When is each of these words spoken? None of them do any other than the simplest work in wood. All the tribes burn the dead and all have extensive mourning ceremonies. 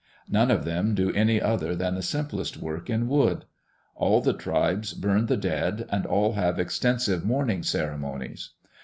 None 0.27 0.49
of 0.49 0.65
them 0.65 0.95
do 0.95 1.13
any 1.13 1.39
other 1.39 1.75
than 1.75 1.93
the 1.93 2.01
simplest 2.01 2.57
work 2.57 2.89
in 2.89 3.07
wood. 3.07 3.45
All 3.93 4.19
the 4.19 4.33
tribes 4.33 4.95
burn 4.95 5.27
the 5.27 5.37
dead 5.37 5.85
and 5.89 6.07
all 6.07 6.33
have 6.33 6.57
extensive 6.57 7.23
mourning 7.23 7.61
ceremonies. 7.61 8.49